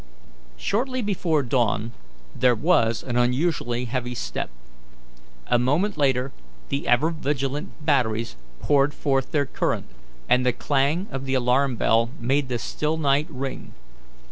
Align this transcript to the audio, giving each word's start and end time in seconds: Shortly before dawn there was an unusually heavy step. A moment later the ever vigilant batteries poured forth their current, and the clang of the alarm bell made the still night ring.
Shortly 0.57 1.03
before 1.03 1.43
dawn 1.43 1.91
there 2.35 2.55
was 2.55 3.03
an 3.03 3.17
unusually 3.17 3.85
heavy 3.85 4.15
step. 4.15 4.49
A 5.45 5.59
moment 5.59 5.95
later 5.95 6.31
the 6.69 6.87
ever 6.87 7.11
vigilant 7.11 7.69
batteries 7.85 8.35
poured 8.61 8.95
forth 8.95 9.29
their 9.31 9.45
current, 9.45 9.85
and 10.27 10.43
the 10.43 10.53
clang 10.53 11.05
of 11.11 11.25
the 11.25 11.35
alarm 11.35 11.75
bell 11.75 12.09
made 12.19 12.49
the 12.49 12.57
still 12.57 12.97
night 12.97 13.27
ring. 13.29 13.73